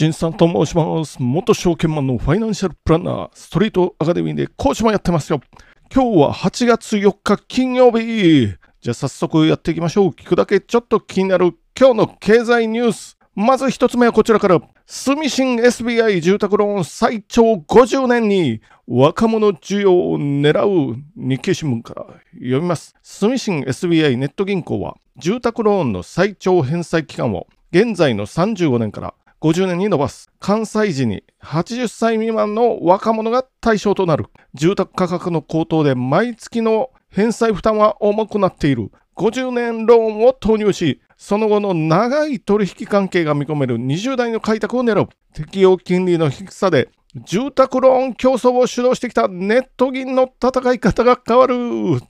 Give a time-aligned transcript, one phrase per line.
[0.00, 1.18] 新さんと申します。
[1.20, 5.42] 元証券マンのファイナンシャルプランナー、ストリートアカデミーで講師もやってますよ。
[5.94, 8.54] 今日は8月4日金曜日。
[8.80, 10.08] じゃあ早速やっていきましょう。
[10.08, 13.18] 聞くだけちょっと気になる今日の経済ニュース。
[13.34, 14.62] まず一つ目はこちらから。
[14.86, 22.94] 住信 SBI 住宅ローン最長50年に若者需要を狙う日経新聞から読みます。
[23.02, 30.30] 住信 SBI ネット銀行は住宅ローンの最長返済期間を現在の35年から50年に伸ばす。
[30.38, 34.26] 関西時に80歳未満の若者が対象となる。
[34.54, 38.90] 住宅価格の高騰で毎月の返済負担は重くなっている。
[39.16, 45.08] 50年ローンを投入し、その後の長い取引関係が見込める20代の開拓を狙う。
[45.32, 51.54] 適用金利の低さで住宅ローン競争を主導してきたネット銀の戦い方が変わる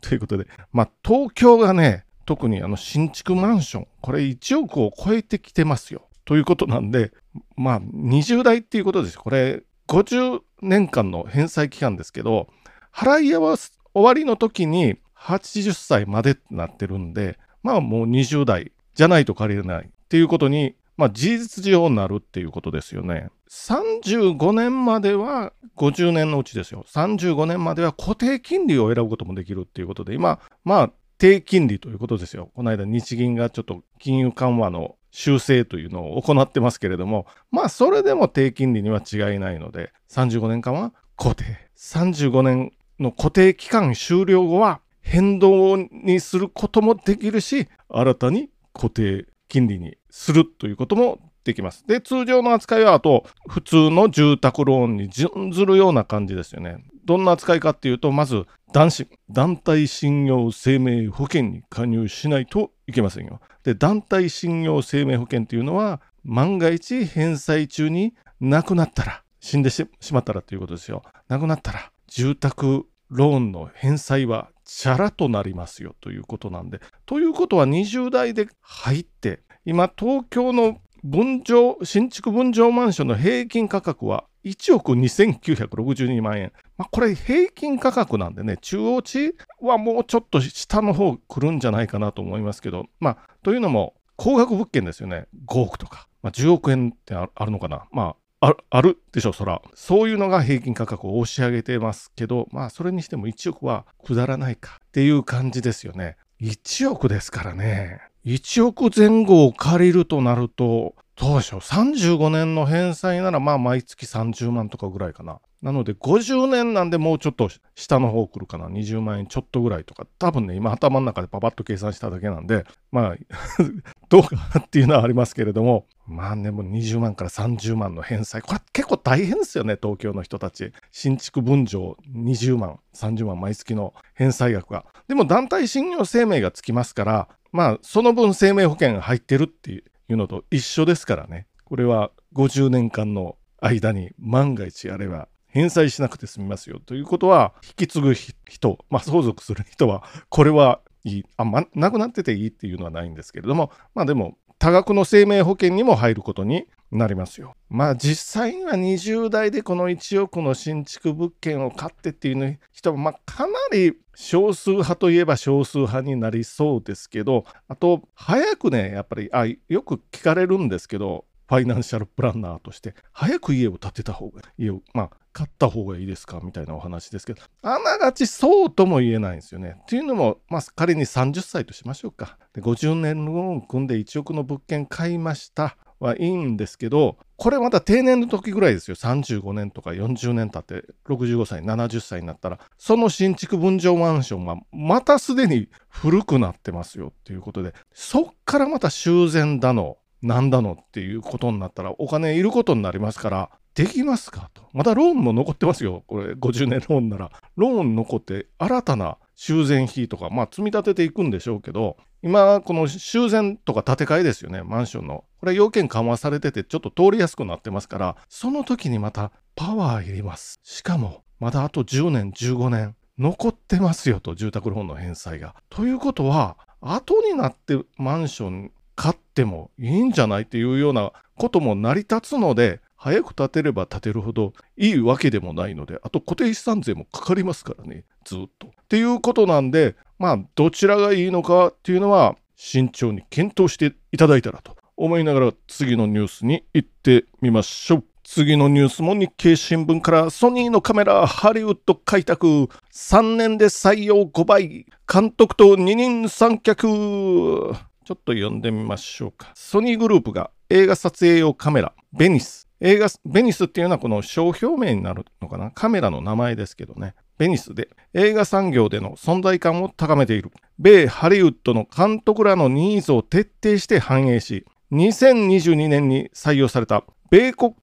[0.00, 6.07] ということで、まあ、東京がね、特にあの新築マンション、これ1億を超えてきてますよ。
[6.28, 7.10] ということなんで、
[7.56, 9.18] まあ、20代っていうことです。
[9.18, 12.48] これ、50年間の返済期間ですけど、
[12.94, 23.30] 払い合わす終わりの時に80歳までってなってるんで、まあもう20代じゃないと借りれないっていうことに、まあ事実上なるっていうことですよね。
[23.50, 26.84] 35年までは50年のうちですよ。
[26.92, 32.50] 35年までは固定金利を選ぶこともできるっていうことで、今、まあ低金利ということですよ。
[32.54, 41.44] この間日銀がちょっと金融緩和の修正というのを行ってますけれども、まあそれでも低金利には違いないので、35年間は固定。
[41.76, 51.86] 35年の固定期間終了後は変動にすることもできるし、新たに固定金利にするということもできます。
[51.86, 56.84] で、通常の扱いはあと普通の住宅ローンに準ずるような感じですよね。
[57.04, 58.90] どんな扱いかっていうと、まず団
[59.30, 63.40] 団体信用生命保険に加入しないといけませんよ。
[63.68, 71.02] で、団体信用生命保険っていうのは、万が一返済中に亡くなったら、死んでしまったらということですよ。
[71.28, 76.80] 亡くなったら、住宅ローンの返済はチャラとなりますよということなんで。
[77.04, 86.52] ということは20代で入って、今東京の分譲、新築分譲マンションの平均価格は1億2962万円。
[86.76, 95.26] まあ、これ平均価格なんでね、中央値はもうちょっと下の方来るんじゃないかなと思いますけど、まあ、というのも、高額物件ですよね。
[95.46, 96.08] 5億とか。
[96.22, 97.86] まあ、10億円ってあるのかな。
[97.92, 99.62] まあ、あるでしょ、そら。
[99.74, 106.16] そういうのが平均価格を押し上げてますけど、まあ、それにしても1億はくだらないかっていう感じですよね。
[106.40, 108.00] 1億ですからね。
[108.24, 111.60] 1億前後を借りるとなると、どうでしょう。
[111.60, 115.40] 35年の返済なら、まあ、毎月30万とかぐらいかな。
[115.60, 118.68] なので、50年なんでもうちょっと下の方来るかな。
[118.68, 120.06] 20万円ちょっとぐらいとか。
[120.20, 123.16] 多分ね、今頭の中でパパッと計算しただけなんで、まあ、
[124.08, 128.40] どうかっていうのはありますけれども、まあね、もう20万から30万の返済。
[128.40, 130.72] これ結構大変ですよね、東京の人たち。
[130.92, 134.86] 新築分譲20万、30万毎月の返済額が。
[135.08, 141.46] でも団体信用生命がつきますから、まあ、その分生命保険が入ってるっていういうのと一緒ですからね。
[141.64, 157.54] これは50年間の間に万が一あれば返済しなくて済みますよということは、引き継ぐ人、まあ、相続する人は、これはいい、あ、ま、なくなってていいっていうのはないんですけれども、まあでも、多額の生命保険にも入ることになりますよ。
[157.68, 179.76] まあ実際には20代でこの1億の新築物件を買ってっていう人はまあかなり少数派といえば少数派になりそうですけどあと早くねやっぱりあよく聞かれるんですけどファイナンシャルプランナーとして早く家を建てた方が家をまあ買った方がいいですかみたいなお話ですけど、あながちそうとも言えないんですよね。
[179.82, 182.38] っていうのも、まあ、仮に30歳としましょうか。
[182.52, 185.76] で50年ローン組んで1億の物件買いました。
[186.00, 188.94] はいいんですけど、これまた定年の時ぐらいですよ。
[188.94, 204.62] 35年とか40年経って65歳、70歳になったら、その新築分譲マンションはまたすでに古くなってますよっていうことで、そっからまた修繕だの、なんだのっていうことになったらお金いることになりますから、できますかと。
[204.72, 206.02] またローンも残ってますよ。
[206.08, 207.30] これ50年ローンなら。
[207.56, 215.24] ローン残って新たな修繕費とか、まあ積み立てていくんでしょうけど、今この修繕とか建て替えですよね、マンションの。
[215.38, 220.58] これ要件緩和されててちょっと通りやすくなってますから、その時にまたパワーいります。
[220.64, 225.54] しかも、まだあと10年、15年、残ってますよと、住宅ローンの返済が。
[225.70, 238.66] ということは、後になってマンション買ってもいいんじゃないっていうようなことも成り立つので、早く建てれば建てるほどいいわけでもないので、あと固定資産税もかかりますからね、ずっと。
[238.68, 248.04] っていうことなんで、まあ、どちらがいいのかっていうのは、慎重に検討していただいたらと思いながら次のニュースに行ってみましょう。
[248.24, 259.52] 次のニュースも日経新聞からソニーのカメラハリウッド開拓3年で採用5倍監督と二人三脚ちょっと読んでみましょうか。
[259.54, 267.14] ソニーグループが映画撮影用カメラベニス映画ベニスっていうのはこの商標名になるのかなカメラの名前ですけどね。
[267.38, 270.52] ベニスで映画産業での存在感を高めている。
[270.78, 277.74] 米ハリウッドの監督らのニーズを徹底して反映し、2022年に採用された米国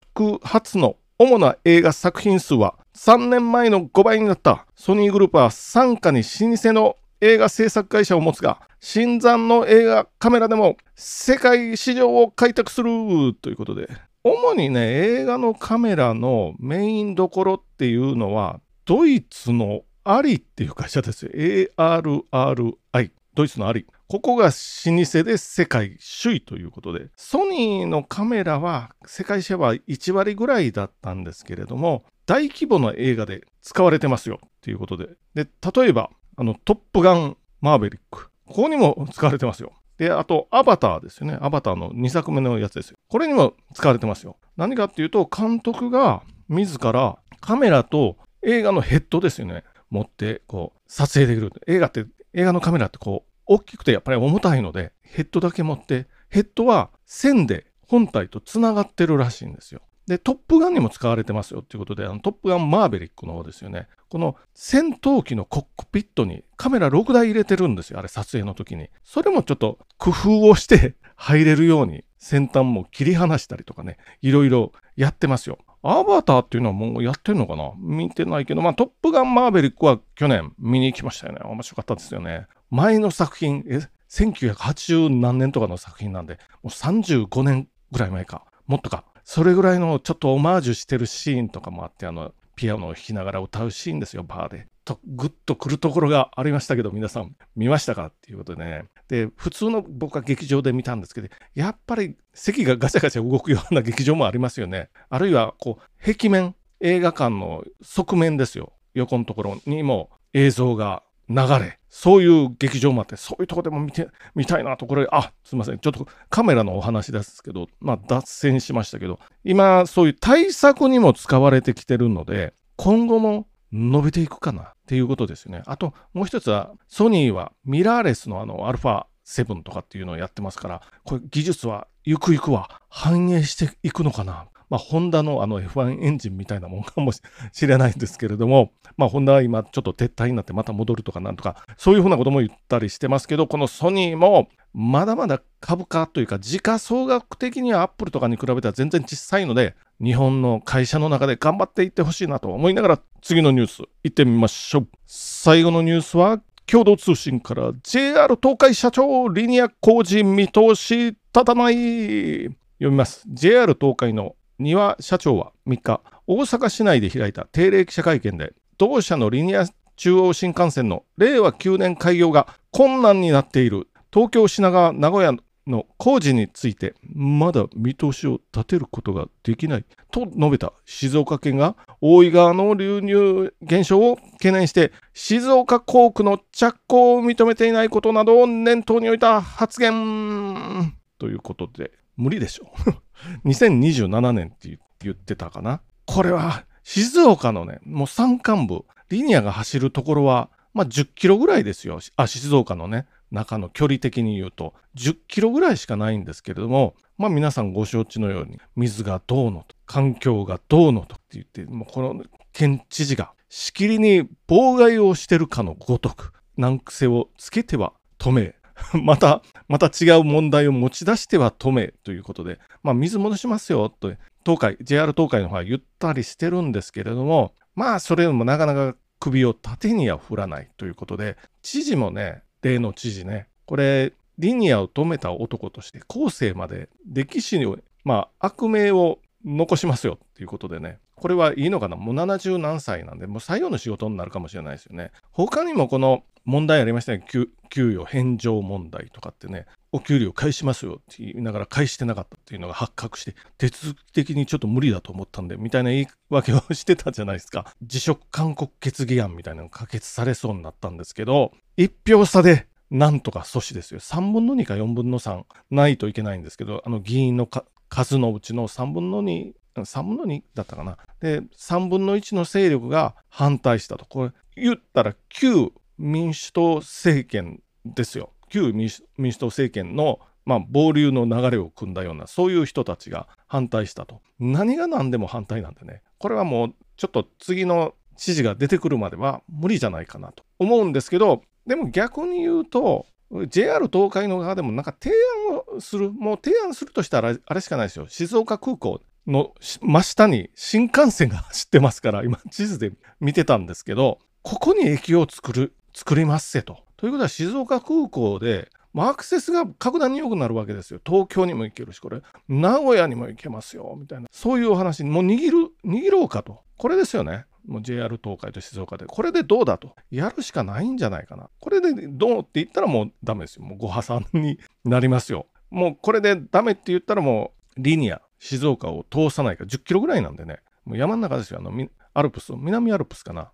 [0.41, 13.87] 初の主な映画作品数は3年前の5倍になったソニーグループは傘下に老舗の映画制作会社を持つが新参の映画カメラでも世界市場を開拓するということで
[14.23, 38.29] 主にね映画のカメラのメインどころっていうのはドイツのアリっていう会社ですよ ARRI ドイツのアリここが老舗で世界首位ということで、ソニーのカメラは世界シェアは1割ぐらいだったんですけれども、大規模な映画で使われてますよということで、で、例えば、あの、トップガンマーベリック。
[38.45, 39.73] ここにも使われてますよ。
[39.97, 41.39] で、あと、アバターですよね。
[41.41, 42.97] アバターの2作目のやつですよ。
[43.07, 44.37] これにも使われてますよ。
[44.55, 49.63] 何かっていうと、監督が自らカメラと映画のヘッドですよね。
[49.89, 51.51] 持って、こう、撮影できる。
[51.67, 59.81] 映画って、映画のカメラってこう、大きくてやっぱり重たいので、ヘッドだけ持って、ヘッドは線で本体とつながってるらしいんですよ。
[60.07, 63.87] で、トップガンにも使われてますよっていうことで、あのトップガンマーベリックの方ですよね。
[64.09, 67.99] この戦闘機のコックピットにカメラ6台入れてるんですよ。
[67.99, 68.89] あれ撮影の時に。
[69.03, 75.57] それもちょっと工夫をして入れるように先端も切り離したりとかね、いろいろやってますよ。
[75.87, 77.71] アバターっていうのはもうやってんのかな？
[77.77, 81.41] 見てないけど、まあトップガンマーベリックは去年見に行きましたよね。
[81.43, 82.47] 面白かったですよね。
[82.71, 94.67] 前の作品、え、1980何年とかの作品なんで、もう35年ぐらい前か、もっとか、それぐらいのちょっとオマージュしてるシーンとかもあって、あの、ピアノを弾きながら歌うシーンですよ、バーで。
[94.85, 98.07] と、ぐっと来るところがありましたけど、皆さん見ましたか？
[98.07, 98.85] っていうことでね。
[99.07, 104.89] で、普通の僕は劇場で見たんですけど、やっぱり席がガチャガチャ動くような劇場もありますよね。
[105.09, 108.73] あるいは、こう、壁面、映画館の側面ですよ。
[108.93, 125.63] 横のところにも映像が流れ、そういう劇場もあって、そういうとこでも見てみたいなところで、あすいません、ちょっとカメラのお話ですけど、まあ脱線しましたけど、今、そういう対策にも使われてきてるので、今後も伸びていくかなっていうことですよね。
[125.65, 137.21] あと、もう一つは、ソニーはミラーレスのあの、アルファ7とかっていうのをやってますから、これ技術はゆくゆくは反映していくのかなまあ、ホンダのあの F1 エンジンみたいなもんかもし
[137.61, 154.87] れないんですけれども、まあ、ホンダは今ちょっと撤退になってまた戻るとかなんとか、そういうふうなことも言ったりしてますけど、このソニーもまだまだ株価というか、時価総額的にはアップルとかに比べたら全然小さいので、日本の会社の中で頑張っていってほしいなと思いながら、次のニュース行ってみましょう。
[155.07, 169.65] 最後のニュースは、共同通信から JR 東海社長リニア工事見通し立たない読みます JR 東海の丹羽社長は3日、大阪市内で開いた定例記者会見で、同社のリニア
[169.95, 175.33] 中央新幹線の令和9年開業が困難になっている東京品川名古屋
[175.67, 190.93] の工事についてまだ見通しを立てることができないと述べた静岡県が大井川の流入減少を懸念して静岡工区の着工を認めていないことなどを念頭に置いた発言。
[191.17, 192.71] ということで無理でしょ
[193.45, 195.81] 2027年って言ってたかな。
[196.05, 201.99] これは静岡のね、もう山間部、リニアが走るところは、まあ、10キロぐらいですよ。
[202.15, 218.55] あ、静岡のね、中の距離的に言うと、10キロぐらいしかないんですけれども、まあ皆さんご承知のように、水がどうのと、環境がどうのとって言って、もうこの県知事がしきりに妨害をしてるかのごとく、難癖をつけては止め、
[219.03, 224.13] また、また違う問題を持ち出しては止めということで、まあ、水戻しますよと、
[224.45, 241.95] 東海、JR 東海の方は言ったりしてるんですけれども、まあ、それでもなかなか首を縦には振らないということで、知事もね、例の知事ね、これ、リニアを止めた男として、後世まで歴史に、まあ、悪名を残しますよっていうことでね、これはいいのかな？
[241.95, 245.11] もう70何歳なんで、もう最後の仕事になるかもしれないですよね。
[245.31, 247.25] 他にもこの問題ありましたね。
[247.27, 257.73] 給与返上問題とかってね、お給料返しますよって言いながら返してなかったっていうのが発覚して、手続き的にちょっと無理だと思ったんで、みたいな言い訳をしてたじゃないですか。
[257.81, 263.99] 辞職勧告決議案みたいなのが可決されそうになったんですけど、一票差でなんとか阻止ですよ。
[263.99, 267.49] 3分の2か4分の3ないといけないんですけど、あの議員の
[267.89, 270.97] 数のうちの3分の2、3分の2だったかな。
[271.19, 274.05] で、3分の1の勢力が反対したと。
[274.05, 278.31] これ言ったら旧民主党政権ですよ。
[278.49, 293.05] 旧民主党政権のまあ、暴流の流れを組んだようなそういう人たちが反対したと何が何でも反対なんでねこれはもうちょっと次の知事が出てくるまでは無理じゃないかなと思うんですけどでも逆に言うと
[293.47, 295.13] JR 東海の側でもなんか提
[295.49, 306.79] 案をするもう提案するとしたらあれしかないですよ静岡空港の真下に新幹線が走ってますから今地図で見てたんですけどここに駅を作る作りますせと。
[306.97, 310.99] ということは静岡空港でアクセスが格段に良くなるわけですよ。
[311.05, 314.27] 東京にも行けるし、これ、名古屋にも行けますよ、みたいな。
[314.31, 316.61] そういうお話に、もう握る、握ろうかと。
[316.77, 317.45] これですよね。
[317.81, 319.05] JR 東海と静岡で。
[319.05, 319.95] これでどうだと。
[320.11, 321.49] やるしかないんじゃないかな。
[321.59, 323.65] これでどうって言ったらもうダメですよ。
[323.65, 325.47] もうご破産になりますよ。
[325.71, 330.59] もうこれでダメって言ったらもうリニア、静岡を通さないか10キロぐらいなんでね。
[330.85, 331.59] もう山の中ですよ。
[331.59, 331.71] あの、
[332.13, 333.51] アルプス、南アルプスかな。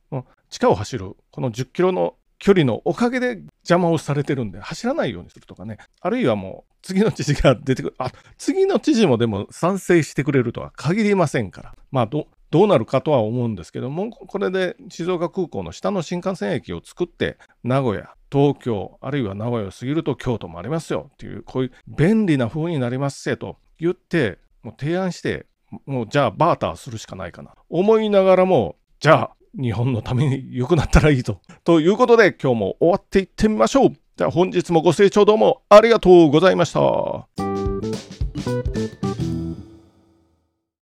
[0.49, 25.47] 地下を走る、この10キロの距離のおかげで邪魔をされてるんで走らないようにするとかねあるいはもう次の知事が出てくるあ次の知事もでも賛成してくれるとは限りませんからまあどどうなるかとは思うんですけどもこれで静岡空港の下の新幹線駅を作って名古屋東京あるいは名古屋を過ぎると京都もありますよっていうこういう便利な風になりますせと言ってもう提案して
[25.85, 31.41] もうじゃあバーターするしかないかな思いながらもじゃあ日本のために良くなったらいいと。
[31.65, 33.89] ということで今日も終わっていってみましょう。
[34.15, 37.50] じゃあ本日もご清聴どうもありがとうございました。